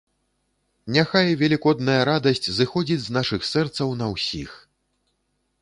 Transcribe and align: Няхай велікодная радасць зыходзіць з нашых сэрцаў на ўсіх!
Няхай 0.95 1.27
велікодная 1.41 1.99
радасць 2.11 2.47
зыходзіць 2.61 2.99
з 3.05 3.09
нашых 3.19 3.41
сэрцаў 3.53 3.95
на 4.01 4.09
ўсіх! 4.15 4.51